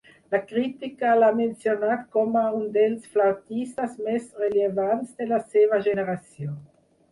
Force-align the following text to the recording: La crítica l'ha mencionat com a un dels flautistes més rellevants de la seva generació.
La 0.35 0.37
crítica 0.51 1.11
l'ha 1.19 1.29
mencionat 1.39 2.07
com 2.15 2.39
a 2.41 2.43
un 2.61 2.65
dels 2.79 3.05
flautistes 3.13 3.95
més 4.09 4.27
rellevants 4.43 5.15
de 5.23 5.31
la 5.35 5.43
seva 5.55 5.83
generació. 5.93 6.61